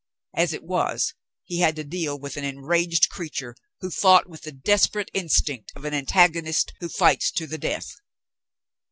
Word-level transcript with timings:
As 0.35 0.51
it 0.51 0.63
was, 0.63 1.13
he 1.43 1.59
had 1.59 1.75
to 1.75 1.83
deal 1.83 2.17
with 2.17 2.35
an 2.35 2.43
enraged 2.43 3.07
creature 3.07 3.55
who 3.81 3.91
fought 3.91 4.27
with 4.27 4.41
the 4.41 4.51
desperate 4.51 5.11
instinct 5.13 5.71
of 5.75 5.85
an 5.85 5.93
antagonist 5.93 6.73
who 6.79 6.89
fights 6.89 7.29
to 7.33 7.45
the 7.45 7.59
death. 7.59 7.97